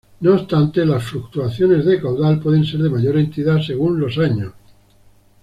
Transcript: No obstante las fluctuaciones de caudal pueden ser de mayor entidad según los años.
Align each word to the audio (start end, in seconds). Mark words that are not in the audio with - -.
No 0.21 0.33
obstante 0.33 0.83
las 0.83 1.03
fluctuaciones 1.03 1.85
de 1.85 2.01
caudal 2.01 2.39
pueden 2.39 2.65
ser 2.65 2.79
de 2.81 2.89
mayor 2.89 3.17
entidad 3.17 3.61
según 3.61 3.99
los 3.99 4.17
años. 4.17 4.51